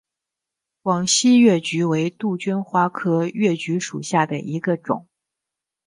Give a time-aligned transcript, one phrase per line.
[0.81, 5.07] 广西越桔为杜鹃花科越桔属下的一个种。